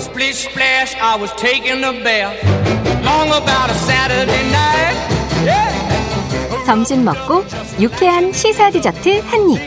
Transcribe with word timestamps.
Splish 0.00 0.48
splash, 0.48 0.96
I 0.96 1.14
was 1.16 1.30
taking 1.36 1.84
a 1.84 1.92
bath. 1.92 2.34
Long 3.04 3.28
about 3.28 3.68
a 3.70 3.74
Saturday 3.74 4.48
night. 4.50 4.96
Yeah. 5.44 6.64
점심 6.64 7.04
먹고 7.04 7.44
유쾌한 7.78 8.32
시사 8.32 8.70
디저트 8.70 9.20
한 9.26 9.50
입. 9.50 9.60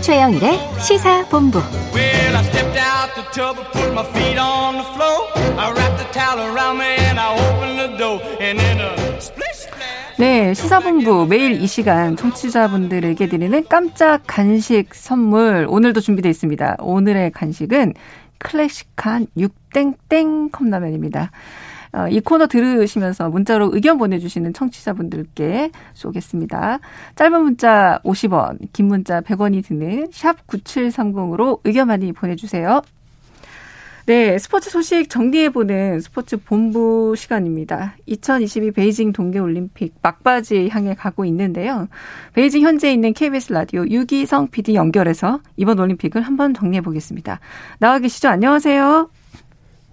최영일의 0.00 0.58
시사 0.80 1.26
본부. 1.28 1.58
Well, 1.92 2.36
I 2.36 2.42
stepped 2.44 2.78
out 2.78 3.14
the 3.14 3.24
tub 3.32 3.58
and 3.58 3.70
put 3.72 3.92
my 3.92 4.04
feet 4.12 4.38
on 4.38 4.76
the 4.76 4.84
floor. 4.94 5.28
I 5.58 5.70
wrapped 5.72 5.98
the 5.98 6.10
towel 6.12 6.40
around 6.40 6.78
me 6.78 6.96
and 6.96 7.18
I 7.18 7.36
opened 7.36 7.78
the 7.78 7.98
door. 7.98 8.20
And 8.40 8.58
then 8.58 8.80
a 8.80 9.20
splish 9.20 9.68
splash. 9.68 10.16
네, 10.18 10.54
시사본부 10.54 11.26
매일 11.28 11.60
이 11.60 11.66
시간 11.66 12.16
청취자분들에게 12.16 13.28
드리는 13.28 13.64
깜짝 13.68 14.22
간식 14.26 14.94
선물 14.94 15.66
오늘도 15.68 16.00
준비되어 16.00 16.30
있습니다. 16.30 16.76
오늘의 16.78 17.32
간식은 17.32 17.92
클래식한 18.38 19.26
육땡땡 19.36 20.50
컵라면입니다. 20.50 21.30
어, 21.92 22.08
이 22.08 22.20
코너 22.20 22.46
들으시면서 22.46 23.30
문자로 23.30 23.70
의견 23.72 23.96
보내주시는 23.96 24.52
청취자분들께 24.52 25.70
쏘겠습니다. 25.94 26.78
짧은 27.14 27.42
문자 27.42 28.00
50원, 28.04 28.58
긴 28.72 28.86
문자 28.88 29.20
100원이 29.22 29.64
드는 29.64 30.08
샵 30.12 30.46
9730으로 30.46 31.60
의견 31.64 31.88
많이 31.88 32.12
보내주세요. 32.12 32.82
네, 34.06 34.38
스포츠 34.38 34.70
소식 34.70 35.10
정리해보는 35.10 35.98
스포츠 35.98 36.36
본부 36.36 37.14
시간입니다. 37.16 37.96
2022 38.06 38.70
베이징 38.70 39.12
동계올림픽 39.12 39.94
막바지 40.00 40.68
향해 40.68 40.94
가고 40.94 41.24
있는데요. 41.24 41.88
베이징 42.32 42.62
현재 42.62 42.92
있는 42.92 43.12
KBS 43.12 43.52
라디오 43.52 43.84
유기성 43.84 44.50
PD 44.52 44.76
연결해서 44.76 45.40
이번 45.56 45.80
올림픽을 45.80 46.22
한번 46.22 46.54
정리해보겠습니다. 46.54 47.40
나와 47.80 47.98
계시죠? 47.98 48.28
안녕하세요. 48.28 49.10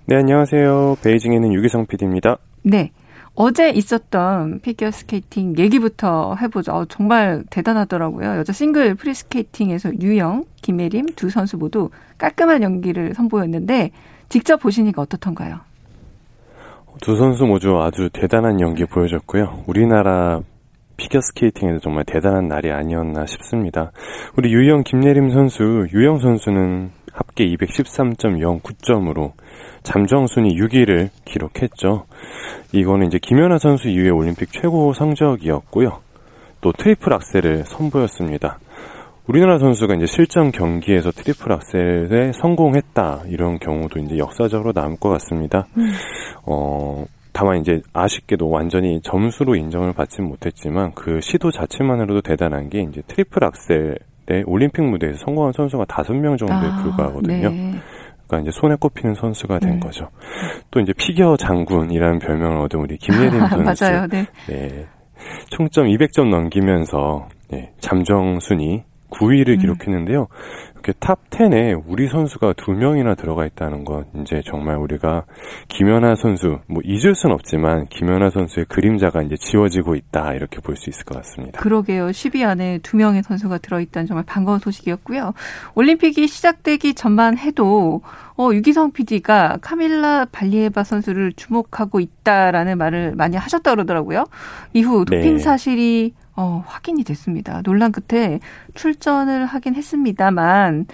네, 0.05 0.15
안녕하세요. 0.17 0.97
베이징에 1.03 1.35
있는 1.35 1.51
유기성 1.51 1.87
PD입니다. 1.87 2.37
네. 2.61 2.91
어제 3.35 3.71
있었던 3.71 4.59
피겨 4.59 4.91
스케이팅 4.91 5.57
얘기부터 5.57 6.35
해보죠. 6.35 6.71
어, 6.71 6.85
정말 6.85 7.43
대단하더라고요. 7.49 8.37
여자 8.37 8.53
싱글 8.53 8.93
프리스케이팅에서 8.93 9.91
유영, 9.99 10.45
김예림 10.61 11.07
두 11.15 11.29
선수 11.29 11.57
모두 11.57 11.89
깔끔한 12.19 12.61
연기를 12.61 13.15
선보였는데 13.15 13.91
직접 14.29 14.57
보시니까 14.57 15.01
어떻던가요? 15.01 15.59
두 17.01 17.15
선수 17.15 17.45
모두 17.45 17.81
아주 17.81 18.09
대단한 18.13 18.61
연기 18.61 18.85
보여줬고요. 18.85 19.63
우리나라 19.65 20.41
피겨 20.95 21.19
스케이팅에도 21.19 21.79
정말 21.79 22.03
대단한 22.05 22.47
날이 22.47 22.71
아니었나 22.71 23.25
싶습니다. 23.25 23.91
우리 24.37 24.53
유영, 24.53 24.83
김예림 24.83 25.31
선수, 25.31 25.87
유영 25.91 26.19
선수는 26.19 26.91
합계 27.11 27.45
213.09점으로 27.45 29.33
잠정 29.83 30.27
순위 30.27 30.55
6위를 30.55 31.09
기록했죠. 31.25 32.05
이거는 32.71 33.07
이제 33.07 33.19
김연아 33.21 33.57
선수 33.57 33.89
이후에 33.89 34.09
올림픽 34.09 34.51
최고 34.51 34.93
성적이었고요. 34.93 35.99
또 36.61 36.71
트리플 36.71 37.13
악셀을 37.13 37.65
선보였습니다. 37.65 38.59
우리나라 39.27 39.57
선수가 39.57 39.95
이제 39.95 40.05
실전 40.05 40.51
경기에서 40.51 41.11
트리플 41.11 41.51
악셀에 41.51 42.33
성공했다 42.33 43.23
이런 43.27 43.57
경우도 43.59 43.99
이제 43.99 44.17
역사적으로 44.17 44.73
남을 44.73 44.97
것 44.99 45.09
같습니다. 45.09 45.65
어 46.45 47.05
다만 47.31 47.59
이제 47.59 47.81
아쉽게도 47.93 48.49
완전히 48.49 49.01
점수로 49.01 49.55
인정을 49.55 49.93
받지 49.93 50.21
못했지만 50.21 50.91
그 50.93 51.19
시도 51.21 51.51
자체만으로도 51.51 52.21
대단한 52.21 52.69
게 52.69 52.81
이제 52.81 53.01
트리플 53.07 53.43
악셀에 53.43 54.43
올림픽 54.45 54.83
무대에서 54.83 55.17
성공한 55.25 55.53
선수가 55.53 55.85
다섯 55.85 56.13
명 56.13 56.37
정도에 56.37 56.69
아, 56.69 56.83
불과하거든요. 56.83 57.49
네. 57.49 57.73
그러니까 58.33 58.49
이제 58.49 58.51
손에 58.59 58.75
꼽히는 58.79 59.15
선수가 59.15 59.59
된 59.59 59.73
음. 59.73 59.79
거죠. 59.79 60.09
또 60.71 60.79
이제 60.79 60.93
피겨 60.97 61.37
장군이라는 61.37 62.19
별명을 62.19 62.57
얻은 62.61 62.79
우리 62.79 62.97
김예림 62.97 63.39
선수. 63.47 63.83
맞아요. 63.83 64.07
네. 64.07 64.25
네. 64.47 64.87
총점 65.49 65.87
200점 65.87 66.29
넘기면서 66.29 67.27
네, 67.49 67.71
잠정 67.79 68.39
순위 68.39 68.83
9위를 69.13 69.49
음. 69.49 69.57
기록했는데요. 69.59 70.27
이렇게 70.73 70.91
top 70.99 71.29
10에 71.29 71.81
우리 71.87 72.09
선수가 72.09 72.53
두 72.57 72.71
명이나 72.71 73.15
들어가 73.15 73.45
있다는 73.45 73.85
건 73.85 74.03
이제 74.21 74.41
정말 74.45 74.75
우리가 74.75 75.23
김연아 75.69 76.15
선수 76.15 76.59
뭐 76.67 76.81
잊을 76.83 77.15
순 77.15 77.31
없지만 77.31 77.87
김연아 77.87 78.31
선수의 78.31 78.65
그림자가 78.67 79.21
이제 79.23 79.35
지워지고 79.39 79.95
있다 79.95 80.33
이렇게 80.33 80.59
볼 80.59 80.73
수 80.75 80.89
있을 80.89 81.05
것 81.05 81.15
같습니다. 81.17 81.61
그러게요. 81.61 82.07
10위 82.07 82.43
안에 82.45 82.79
두 82.83 82.97
명의 82.97 83.23
선수가 83.23 83.59
들어있다는 83.59 84.07
정말 84.07 84.25
반가운 84.25 84.59
소식이었고요. 84.59 85.33
올림픽이 85.75 86.27
시작되기 86.27 86.95
전만 86.95 87.37
해도 87.37 88.01
어, 88.35 88.49
유기성 88.51 88.91
PD가 88.91 89.59
카밀라 89.61 90.25
발리에바 90.31 90.83
선수를 90.83 91.33
주목하고 91.33 91.99
있다라는 91.99 92.77
말을 92.77 93.13
많이 93.15 93.37
하셨다 93.37 93.71
그러더라고요. 93.71 94.25
이후 94.73 95.05
도핑 95.05 95.37
네. 95.37 95.39
사실이 95.39 96.13
어, 96.35 96.63
확인이 96.65 97.03
됐습니다. 97.03 97.61
논란 97.61 97.91
끝에 97.91 98.39
출전을 98.73 99.45
하긴 99.45 99.75
했습니다만 99.75 100.87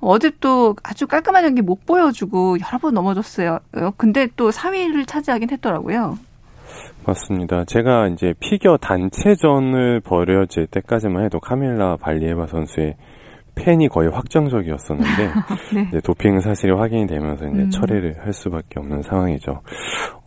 어제 0.00 0.30
또 0.40 0.76
아주 0.82 1.06
깔끔한 1.06 1.44
연기 1.44 1.62
못 1.62 1.86
보여주고 1.86 2.58
여러 2.60 2.78
번 2.78 2.94
넘어졌어요. 2.94 3.58
근데 3.96 4.28
또 4.36 4.50
3위를 4.50 5.06
차지하긴 5.06 5.50
했더라고요. 5.50 6.18
맞습니다. 7.06 7.64
제가 7.64 8.08
이제 8.08 8.34
피겨 8.40 8.76
단체전을 8.76 10.00
벌여질 10.00 10.66
때까지만 10.66 11.24
해도 11.24 11.40
카밀라 11.40 11.96
발리에바 11.96 12.46
선수의 12.46 12.96
팬이 13.56 13.88
거의 13.88 14.10
확정적이었었는데 14.10 15.30
네. 15.74 15.86
이제 15.88 16.00
도핑 16.00 16.40
사실이 16.40 16.72
확인이 16.72 17.06
되면서 17.06 17.46
이제 17.46 17.62
음. 17.62 17.70
철회를 17.70 18.16
할 18.24 18.32
수밖에 18.32 18.78
없는 18.78 19.02
상황이죠. 19.02 19.62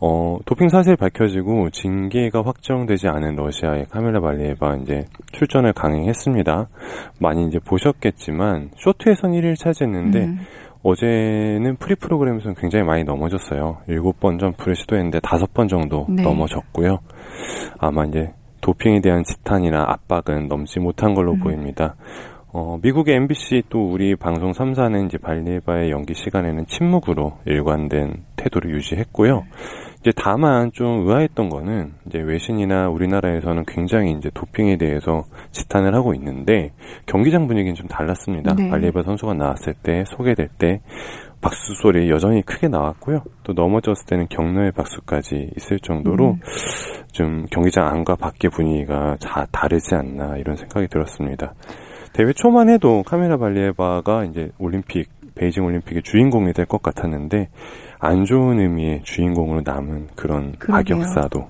어, 0.00 0.38
도핑 0.44 0.68
사실 0.68 0.96
밝혀지고 0.96 1.70
징계가 1.70 2.42
확정되지 2.42 3.08
않은 3.08 3.36
러시아의 3.36 3.86
카밀라 3.90 4.20
발리예바 4.20 4.76
이제 4.82 5.06
출전을 5.32 5.72
강행했습니다. 5.72 6.68
많이 7.20 7.46
이제 7.46 7.58
보셨겠지만 7.60 8.70
쇼트에선 8.76 9.32
1위를 9.32 9.56
차지했는데 9.58 10.24
음. 10.24 10.40
어제는 10.82 11.76
프리 11.76 11.94
프로그램에서는 11.94 12.54
굉장히 12.56 12.84
많이 12.84 13.04
넘어졌어요. 13.04 13.78
7번 13.88 14.40
점프를 14.40 14.74
시도했는데 14.74 15.20
5번 15.20 15.68
정도 15.68 16.06
네. 16.08 16.22
넘어졌고요. 16.22 16.98
아마 17.78 18.04
이제 18.06 18.32
도핑에 18.60 19.00
대한 19.00 19.24
지탄이나 19.24 19.84
압박은 19.88 20.48
넘지 20.48 20.80
못한 20.80 21.14
걸로 21.14 21.32
음. 21.32 21.40
보입니다. 21.40 21.96
어, 22.52 22.78
미국의 22.82 23.14
MBC 23.14 23.62
또 23.68 23.90
우리 23.90 24.16
방송 24.16 24.50
3사는 24.52 25.06
이제 25.06 25.18
발리에바의 25.18 25.90
연기 25.90 26.14
시간에는 26.14 26.66
침묵으로 26.66 27.38
일관된 27.46 28.24
태도를 28.36 28.72
유지했고요. 28.72 29.44
이제 30.00 30.12
다만 30.16 30.72
좀 30.72 31.06
의아했던 31.06 31.50
거는 31.50 31.92
이제 32.06 32.18
외신이나 32.18 32.88
우리나라에서는 32.88 33.64
굉장히 33.66 34.12
이제 34.12 34.30
도핑에 34.34 34.78
대해서 34.78 35.24
지탄을 35.52 35.94
하고 35.94 36.14
있는데 36.14 36.72
경기장 37.06 37.46
분위기는 37.46 37.74
좀 37.74 37.86
달랐습니다. 37.86 38.54
네. 38.54 38.70
발리에바 38.70 39.02
선수가 39.02 39.34
나왔을 39.34 39.74
때 39.74 40.04
소개될 40.06 40.48
때 40.58 40.80
박수 41.42 41.74
소리 41.74 42.10
여전히 42.10 42.42
크게 42.42 42.68
나왔고요. 42.68 43.22
또 43.44 43.52
넘어졌을 43.52 44.06
때는 44.06 44.26
격려의 44.28 44.72
박수까지 44.72 45.50
있을 45.56 45.78
정도로 45.78 46.32
음. 46.32 46.40
좀 47.12 47.46
경기장 47.50 47.86
안과 47.86 48.16
밖의 48.16 48.50
분위기가 48.50 49.16
다 49.20 49.46
다르지 49.52 49.94
않나 49.94 50.36
이런 50.36 50.56
생각이 50.56 50.88
들었습니다. 50.88 51.54
대회 52.12 52.32
초만 52.32 52.68
해도 52.68 53.02
카메라 53.06 53.36
발리에바가 53.36 54.24
이제 54.24 54.50
올림픽 54.58 55.08
베이징 55.34 55.64
올림픽의 55.64 56.02
주인공이 56.02 56.52
될 56.52 56.66
것 56.66 56.82
같았는데 56.82 57.48
안 57.98 58.24
좋은 58.24 58.58
의미의 58.58 59.02
주인공으로 59.04 59.62
남은 59.64 60.08
그런 60.16 60.52
그러게요. 60.58 60.96
악역사도 60.96 61.48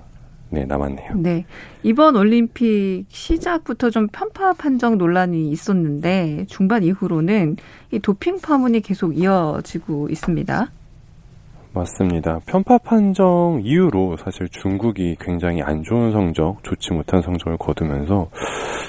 네 0.53 0.65
남았네요. 0.66 1.15
네. 1.16 1.44
이번 1.82 2.16
올림픽 2.16 3.04
시작부터 3.09 3.91
좀 3.91 4.09
편파 4.09 4.53
판정 4.54 4.98
논란이 4.98 5.48
있었는데 5.50 6.47
중반 6.48 6.82
이후로는 6.82 7.56
이 7.92 7.98
도핑 8.00 8.41
파문이 8.41 8.81
계속 8.81 9.16
이어지고 9.16 10.09
있습니다. 10.10 10.71
맞습니다. 11.72 12.41
편파 12.47 12.78
판정 12.78 13.61
이후로 13.63 14.17
사실 14.17 14.49
중국이 14.49 15.17
굉장히 15.21 15.63
안 15.63 15.83
좋은 15.83 16.11
성적, 16.13 16.63
좋지 16.63 16.93
못한 16.93 17.22
성적을 17.22 17.57
거두면서 17.59 18.28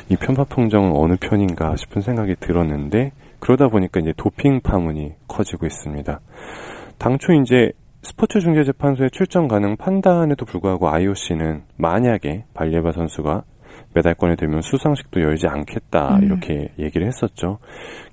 이 0.09 0.15
편파 0.15 0.45
판정은 0.45 0.91
어느 0.95 1.15
편인가 1.15 1.75
싶은 1.75 2.01
생각이 2.01 2.35
들었는데 2.39 3.11
그러다 3.39 3.67
보니까 3.67 3.99
이제 3.99 4.13
도핑 4.17 4.61
파문이 4.61 5.13
커지고 5.27 5.65
있습니다. 5.65 6.19
당초 6.97 7.33
이제 7.33 7.71
스포츠 8.03 8.39
중재재판소에 8.39 9.09
출전 9.09 9.47
가능 9.47 9.77
판단에도 9.77 10.45
불구하고 10.45 10.89
IOC는 10.89 11.63
만약에 11.77 12.45
발리에바 12.53 12.93
선수가 12.93 13.43
메달권이 13.93 14.35
되면 14.37 14.61
수상식도 14.61 15.21
열지 15.21 15.47
않겠다 15.47 16.17
음. 16.17 16.23
이렇게 16.23 16.71
얘기를 16.79 17.07
했었죠. 17.07 17.59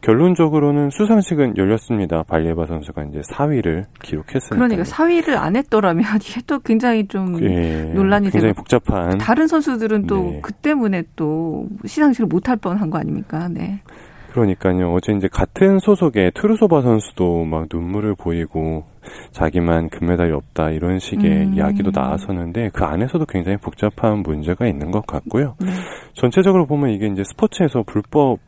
결론적으로는 0.00 0.90
수상식은 0.90 1.56
열렸습니다. 1.56 2.22
발리에바 2.22 2.66
선수가 2.66 3.04
이제 3.04 3.20
4위를 3.20 3.86
기록했으니까. 4.02 4.56
그러니까 4.56 4.82
4위를 4.82 5.36
안 5.36 5.56
했더라면 5.56 6.04
이게 6.22 6.40
또 6.46 6.58
굉장히 6.60 7.06
좀 7.08 7.40
예, 7.42 7.92
논란이 7.94 8.30
굉장히 8.30 8.52
되고 8.52 8.56
복잡한 8.62 9.18
다른 9.18 9.46
선수들은 9.46 10.06
또 10.06 10.30
네. 10.30 10.40
그 10.42 10.52
때문에 10.52 11.04
또 11.16 11.68
시상식을 11.84 12.26
못할 12.26 12.56
뻔한 12.56 12.90
거 12.90 12.98
아닙니까? 12.98 13.48
네. 13.48 13.80
그러니까요. 14.30 14.92
어제 14.92 15.12
이제 15.12 15.28
같은 15.28 15.78
소속의 15.78 16.32
트루소바 16.34 16.82
선수도 16.82 17.44
막 17.44 17.66
눈물을 17.72 18.14
보이고 18.14 18.84
자기만 19.30 19.88
금메달이 19.88 20.32
없다 20.32 20.70
이런 20.70 20.98
식의 20.98 21.30
음. 21.30 21.54
이야기도 21.54 21.90
나왔었는데 21.94 22.70
그 22.74 22.84
안에서도 22.84 23.24
굉장히 23.26 23.56
복잡한 23.58 24.18
문제가 24.18 24.66
있는 24.66 24.90
것 24.90 25.06
같고요. 25.06 25.56
네. 25.60 25.68
전체적으로 26.14 26.66
보면 26.66 26.90
이게 26.90 27.06
이제 27.06 27.22
스포츠에서 27.24 27.82
불법 27.84 28.38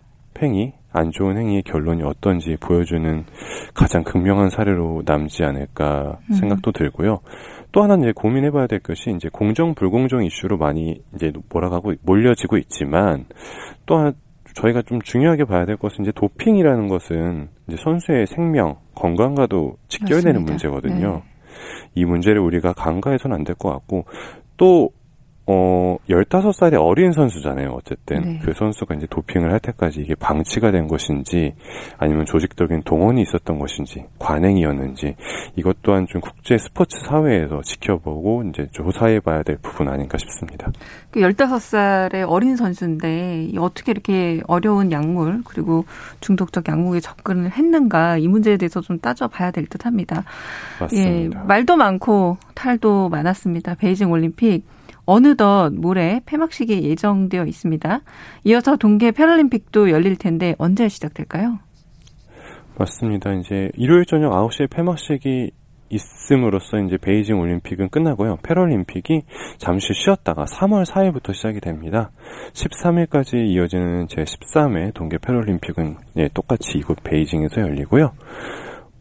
행위, 0.43 0.73
안 0.93 1.11
좋은 1.11 1.37
행위의 1.37 1.63
결론이 1.63 2.03
어떤지 2.03 2.57
보여주는 2.59 3.25
가장 3.75 4.03
극명한 4.03 4.49
사례로 4.51 5.03
남지 5.05 5.45
않을까 5.45 6.19
음. 6.31 6.35
생각도 6.35 6.73
들고요. 6.73 7.21
또 7.73 7.83
하나 7.83 7.95
이제 7.97 8.13
고민해봐야 8.15 8.67
될 8.67 8.81
것이 8.81 9.11
이제 9.15 9.29
공정 9.33 9.75
불공정 9.75 10.25
이슈로 10.25 10.57
많이 10.57 11.01
이제 11.15 11.33
몰아가고 11.53 11.95
몰려지고 12.03 12.57
있지만 12.59 13.27
또 13.87 13.99
하나 13.99 14.13
저희가 14.55 14.83
좀 14.83 15.01
중요하게 15.03 15.45
봐야 15.45 15.65
될 15.65 15.77
것은 15.77 16.03
이제 16.05 16.13
도핑이라는 16.13 16.89
것은 16.89 17.49
이제 17.69 17.77
선수의 17.83 18.27
생명, 18.27 18.77
건강과도 18.95 19.77
직결되는 19.89 20.43
맞습니다. 20.43 20.53
문제거든요. 20.53 21.23
네. 21.25 21.31
이 21.95 22.05
문제를 22.05 22.41
우리가 22.41 22.73
간과해서는 22.73 23.37
안 23.37 23.45
될 23.45 23.55
것 23.57 23.71
같고 23.71 24.05
또 24.57 24.91
어, 25.51 25.97
15살의 26.09 26.77
어린 26.79 27.13
선수잖아요, 27.13 27.71
어쨌든. 27.71 28.21
네. 28.21 28.41
그 28.45 28.53
선수가 28.53 28.97
이제 28.97 29.07
도핑을 29.09 29.51
할 29.51 29.59
때까지 29.61 30.01
이게 30.01 30.15
방치가 30.15 30.71
된 30.71 30.87
것인지, 30.87 31.55
아니면 31.99 32.27
조직적인 32.27 32.83
동원이 32.83 33.23
있었던 33.23 33.59
것인지, 33.59 34.05
관행이었는지, 34.19 35.17
이것 35.57 35.79
또한 35.83 36.07
좀 36.09 36.21
국제 36.21 36.59
스포츠 36.59 36.99
사회에서 37.07 37.63
지켜보고 37.63 38.45
이제 38.51 38.69
조사해 38.73 39.21
봐야 39.21 39.43
될 39.43 39.57
부분 39.63 39.89
아닌가 39.89 40.19
싶습니다. 40.19 40.71
그 41.11 41.21
15살의 41.21 42.25
어린 42.29 42.57
선수인데 42.57 43.45
이 43.45 43.59
어떻게 43.59 43.93
이렇게 43.93 44.41
어려운 44.47 44.93
약물 44.93 45.43
그리고 45.45 45.85
중독적 46.21 46.69
약물에 46.69 47.01
접근을 47.01 47.51
했는가 47.51 48.19
이 48.19 48.29
문제에 48.29 48.57
대해서 48.57 48.81
좀 48.83 48.99
따져봐야 48.99 49.51
될 49.51 49.71
듯 49.71 49.87
합니다. 49.87 50.25
예, 50.81 50.85
맞습니다. 50.85 51.45
말도 51.45 51.77
많고 51.77 52.37
탈도 52.55 53.09
많았습니다. 53.09 53.77
베이징 53.77 54.11
올림픽 54.11 54.65
어느덧 55.11 55.73
모레 55.73 56.21
폐막식이 56.25 56.85
예정되어 56.85 57.45
있습니다. 57.45 58.01
이어서 58.45 58.77
동계 58.77 59.11
패럴림픽도 59.11 59.91
열릴 59.91 60.15
텐데 60.17 60.55
언제 60.57 60.89
시작될까요? 60.89 61.59
맞습니다. 62.79 63.33
이제 63.33 63.71
일요일 63.75 64.05
저녁 64.07 64.31
9시에 64.31 64.71
폐막식이 64.71 65.51
있음으로써 65.91 66.79
이제 66.79 66.97
베이징 66.97 67.41
올림픽은 67.41 67.89
끝나고요. 67.89 68.39
패럴림픽이 68.45 69.23
잠시 69.59 69.93
쉬었다가 69.93 70.45
3월 70.45 70.87
4일부터 70.87 71.35
시작이 71.35 71.59
됩니다. 71.59 72.13
13일까지 72.53 73.35
이어지는 73.49 74.07
제 74.07 74.23
13회 74.23 74.95
동계 74.95 75.19
패럴림픽은 75.19 75.97
예, 76.19 76.29
똑같이 76.33 76.79
이곳 76.79 76.99
베이징에서 77.03 77.61
열리고요. 77.63 78.13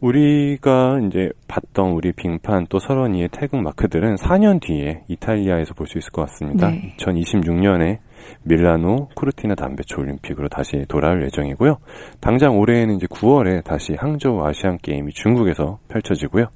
우리가 0.00 0.98
이제 1.06 1.30
봤던 1.46 1.92
우리 1.92 2.12
빙판 2.12 2.66
또 2.68 2.78
설원 2.78 3.11
위의 3.11 3.28
태극 3.32 3.60
마크들은 3.60 4.14
4년 4.16 4.60
뒤에 4.60 5.02
이탈리아에서 5.08 5.74
볼 5.74 5.86
수 5.86 5.98
있을 5.98 6.10
것 6.12 6.22
같습니다. 6.22 6.70
네. 6.70 6.94
2026년에 6.98 7.98
밀라노 8.44 9.08
코르티나 9.14 9.54
담페초 9.54 10.00
올림픽으로 10.00 10.48
다시 10.48 10.84
돌아올 10.88 11.22
예정이고요. 11.24 11.78
당장 12.20 12.58
올해에는 12.58 12.94
이제 12.96 13.06
9월에 13.06 13.64
다시 13.64 13.94
항저우 13.98 14.44
아시안 14.46 14.78
게임이 14.78 15.12
중국에서 15.12 15.78
펼쳐지고요. 15.88 16.46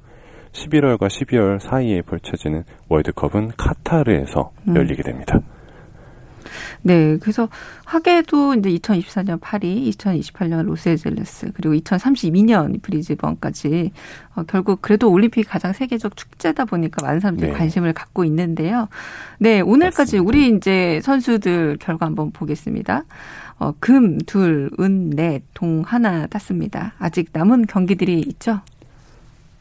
11월과 0.52 1.08
12월 1.08 1.58
사이에 1.58 2.00
펼쳐지는 2.02 2.62
월드컵은 2.88 3.52
카타르에서 3.56 4.52
음. 4.68 4.76
열리게 4.76 5.02
됩니다. 5.02 5.40
네, 6.82 7.18
그래서 7.18 7.48
하계도 7.84 8.54
이제 8.54 8.70
2024년 8.70 9.38
파리, 9.40 9.90
2028년 9.90 10.64
로스앤젤레스, 10.64 11.52
그리고 11.54 11.74
2032년 11.74 12.82
브리즈번까지 12.82 13.92
어, 14.34 14.42
결국 14.44 14.82
그래도 14.82 15.10
올림픽이 15.10 15.46
가장 15.46 15.72
세계적 15.72 16.16
축제다 16.16 16.64
보니까 16.64 17.04
많은 17.04 17.20
사람들이 17.20 17.50
네. 17.50 17.56
관심을 17.56 17.92
갖고 17.92 18.24
있는데요. 18.24 18.88
네, 19.38 19.60
오늘까지 19.60 20.18
맞습니다. 20.18 20.28
우리 20.28 20.56
이제 20.56 21.00
선수들 21.02 21.78
결과 21.80 22.06
한번 22.06 22.30
보겠습니다. 22.32 23.04
어, 23.58 23.72
금, 23.78 24.18
둘, 24.18 24.70
은, 24.80 25.10
넷, 25.10 25.42
동 25.54 25.82
하나 25.86 26.26
땄습니다. 26.26 26.94
아직 26.98 27.28
남은 27.32 27.66
경기들이 27.66 28.20
있죠? 28.20 28.60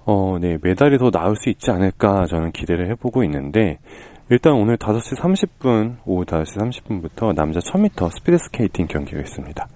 어, 0.05 0.37
네, 0.41 0.57
메달이 0.61 0.97
더 0.97 1.11
나올 1.11 1.35
수 1.35 1.49
있지 1.49 1.71
않을까 1.71 2.25
저는 2.25 2.51
기대를 2.51 2.89
해보고 2.91 3.23
있는데, 3.23 3.79
일단 4.33 4.53
오늘 4.53 4.77
5시 4.77 5.15
30분, 5.19 5.97
오후 6.05 6.25
5시 6.25 6.57
30분부터 6.57 7.35
남자 7.35 7.59
1000m 7.59 8.09
스피드 8.17 8.39
스케이팅 8.39 8.87
경기가 8.87 9.19
있습니다. 9.19 9.67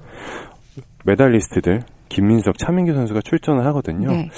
메달리스트들, 1.05 1.83
김민석, 2.09 2.57
차민규 2.57 2.93
선수가 2.93 3.21
출전을 3.21 3.65
하거든요. 3.67 4.11
네. 4.11 4.29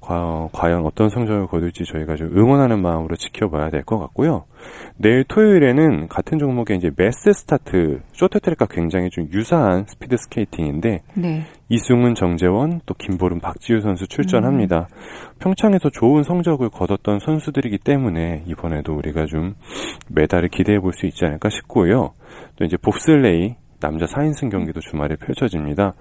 과, 0.00 0.48
과연 0.52 0.84
어떤 0.86 1.08
성적을 1.08 1.46
거둘지 1.46 1.84
저희가 1.92 2.16
좀 2.16 2.28
응원하는 2.36 2.80
마음으로 2.80 3.16
지켜봐야 3.16 3.70
될 3.70 3.82
것 3.84 3.98
같고요. 3.98 4.44
내일 4.96 5.24
토요일에는 5.24 6.08
같은 6.08 6.38
종목의 6.38 6.76
이제 6.78 6.90
매스 6.96 7.32
스타트, 7.32 8.00
쇼트트랙과 8.12 8.66
굉장히 8.70 9.08
좀 9.10 9.28
유사한 9.32 9.84
스피드 9.86 10.16
스케이팅인데, 10.16 11.00
네. 11.14 11.44
이승훈, 11.68 12.14
정재원, 12.14 12.80
또 12.86 12.94
김보름, 12.94 13.40
박지우 13.40 13.80
선수 13.80 14.06
출전합니다. 14.08 14.88
음. 14.90 15.38
평창에서 15.38 15.90
좋은 15.90 16.22
성적을 16.22 16.70
거뒀던 16.70 17.20
선수들이기 17.20 17.78
때문에 17.78 18.44
이번에도 18.46 18.94
우리가 18.94 19.26
좀 19.26 19.54
메달을 20.08 20.48
기대해 20.48 20.78
볼 20.80 20.92
수 20.92 21.06
있지 21.06 21.24
않을까 21.24 21.48
싶고요. 21.50 22.12
또 22.56 22.64
이제 22.64 22.76
봅슬레이 22.76 23.54
남자 23.80 24.06
4인승 24.06 24.50
경기도 24.50 24.80
주말에 24.80 25.14
펼쳐집니다. 25.16 25.92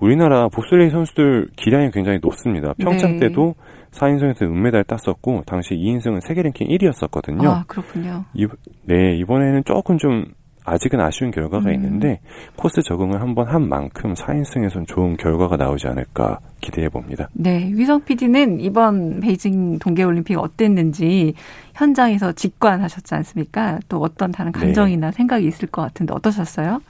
우리나라 0.00 0.48
봅슬레이 0.48 0.90
선수들 0.90 1.48
기량이 1.56 1.90
굉장히 1.90 2.18
높습니다. 2.22 2.74
평창 2.78 3.12
네. 3.12 3.28
때도 3.28 3.54
4인승에서 3.92 4.42
은메달 4.42 4.84
땄었고 4.84 5.44
당시 5.46 5.74
2인승은 5.74 6.20
세계 6.26 6.42
랭킹 6.42 6.68
1위였었거든요. 6.68 7.46
아, 7.46 7.64
그렇군요. 7.66 8.24
이, 8.34 8.46
네, 8.84 9.16
이번에는 9.16 9.64
조금 9.64 9.96
좀 9.96 10.26
아직은 10.66 11.00
아쉬운 11.00 11.30
결과가 11.30 11.70
음. 11.70 11.74
있는데 11.74 12.20
코스 12.56 12.82
적응을 12.82 13.20
한번 13.20 13.46
한 13.46 13.68
만큼 13.68 14.14
4인승에선 14.14 14.86
좋은 14.86 15.16
결과가 15.16 15.56
나오지 15.56 15.86
않을까 15.86 16.40
기대해 16.60 16.88
봅니다. 16.88 17.28
네, 17.32 17.70
위성 17.72 18.02
PD는 18.02 18.60
이번 18.60 19.20
베이징 19.20 19.78
동계 19.78 20.02
올림픽 20.02 20.36
어땠는지 20.36 21.34
현장에서 21.74 22.32
직관하셨지 22.32 23.14
않습니까? 23.14 23.78
또 23.88 23.98
어떤 24.00 24.32
다른 24.32 24.50
네. 24.50 24.58
감정이나 24.58 25.12
생각이 25.12 25.46
있을 25.46 25.68
것 25.68 25.82
같은데 25.82 26.12
어떠셨어요? 26.14 26.80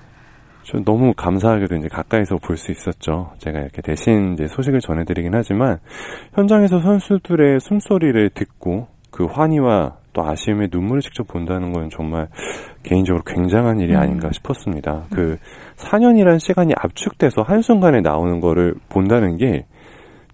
저 0.66 0.80
너무 0.80 1.12
감사하게도 1.14 1.76
이제 1.76 1.88
가까이서 1.88 2.38
볼 2.42 2.56
수 2.56 2.72
있었죠. 2.72 3.30
제가 3.38 3.60
이렇게 3.60 3.82
대신 3.82 4.32
이제 4.32 4.48
소식을 4.48 4.80
전해드리긴 4.80 5.32
하지만 5.34 5.78
현장에서 6.34 6.80
선수들의 6.80 7.60
숨소리를 7.60 8.30
듣고 8.30 8.88
그 9.10 9.26
환희와 9.26 9.96
또 10.12 10.24
아쉬움의 10.24 10.70
눈물을 10.72 11.02
직접 11.02 11.28
본다는 11.28 11.72
건 11.72 11.90
정말 11.90 12.28
개인적으로 12.82 13.22
굉장한 13.24 13.78
일이 13.80 13.94
음. 13.94 14.00
아닌가 14.00 14.32
싶었습니다. 14.32 15.04
그 15.12 15.36
4년이라는 15.76 16.40
시간이 16.40 16.72
압축돼서 16.76 17.42
한순간에 17.42 18.00
나오는 18.00 18.40
거를 18.40 18.74
본다는 18.88 19.36
게 19.36 19.66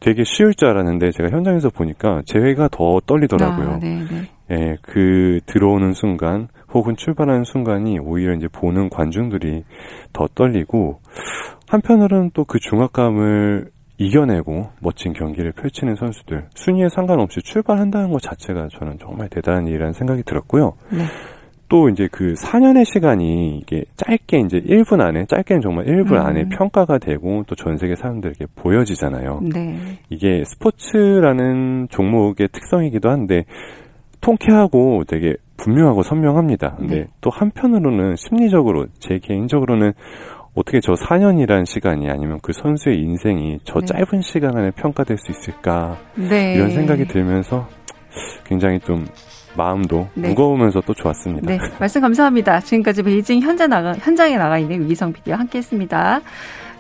되게 0.01 0.23
쉬울 0.25 0.55
줄 0.55 0.69
알았는데 0.69 1.11
제가 1.13 1.31
현장에서 1.31 1.71
보니까 1.71 2.23
제회가 2.25 2.69
더 2.71 3.01
떨리더라고요. 3.07 3.69
아, 3.69 3.79
네, 3.81 4.05
네. 4.11 4.31
예, 4.51 4.77
그 4.83 5.41
들어오는 5.47 5.93
순간 5.95 6.49
혹은 6.75 6.97
출발하는 6.97 7.45
순간이 7.45 7.99
오히려 7.99 8.35
이제 8.35 8.49
보는 8.49 8.89
관중들이 8.91 9.65
더 10.13 10.27
떨리고 10.35 11.01
한편으로는 11.69 12.31
또 12.35 12.45
그 12.45 12.59
중압감을 12.59 13.71
이겨내고 13.99 14.69
멋진 14.81 15.13
경기를 15.13 15.53
펼치는 15.53 15.95
선수들 15.95 16.47
순위에 16.55 16.89
상관없이 16.89 17.41
출발한다는 17.43 18.11
것 18.11 18.21
자체가 18.21 18.69
저는 18.79 18.99
정말 19.01 19.29
대단한 19.29 19.67
일이라는 19.67 19.93
생각이 19.93 20.23
들었고요. 20.25 20.73
네. 20.91 21.05
또 21.69 21.89
이제 21.89 22.09
그 22.13 22.35
4년의 22.35 22.85
시간이 22.85 23.59
이게 23.59 23.85
짧게 23.97 24.41
이제 24.41 24.61
1분 24.61 25.01
안에 25.01 25.25
짧게는 25.27 25.63
정말 25.63 25.87
1분 25.87 26.13
음. 26.13 26.17
안에 26.19 26.45
평가가 26.51 26.99
되고 26.99 27.45
또 27.47 27.55
전 27.55 27.79
세계 27.79 27.95
사람들에게 27.95 28.45
보여지잖아요. 28.57 29.41
네. 29.55 29.79
이게 30.11 30.43
스포츠라는 30.45 31.89
종목의 31.91 32.49
특성이기도 32.53 33.09
한데 33.09 33.45
통쾌하고 34.21 35.05
되게 35.07 35.37
분명하고 35.63 36.03
선명합니다. 36.03 36.77
근데 36.77 36.95
네. 36.97 37.07
또 37.21 37.31
한편으로는 37.31 38.17
심리적으로 38.17 38.87
제 38.99 39.19
개인적으로는 39.19 39.93
어떻게 40.55 40.81
저 40.81 40.93
4년이란 40.93 41.65
시간이 41.67 42.11
아니면 42.11 42.39
그 42.43 42.53
선수의 42.53 43.01
인생이 43.01 43.61
저 43.65 43.81
네. 43.81 43.87
짧은 43.87 44.23
시간 44.23 44.57
안에 44.57 44.73
평가될 44.73 45.17
수 45.17 45.31
있을까 45.31 45.97
네. 46.15 46.55
이런 46.55 46.71
생각이 46.71 47.07
들면서 47.07 47.67
굉장히 48.45 48.79
좀 48.81 49.07
마음도 49.57 50.09
네. 50.15 50.29
무거우면서 50.31 50.81
또 50.83 50.95
좋았습니다. 50.95 51.47
네, 51.47 51.59
말씀 51.79 52.01
감사합니다. 52.01 52.61
지금까지 52.61 53.03
베이징 53.03 53.41
현장 53.41 53.71
나가, 53.71 53.93
현장에 53.95 54.37
나가 54.37 54.59
있는 54.59 54.89
위성 54.89 55.13
PD와 55.13 55.39
함께했습니다. 55.39 56.21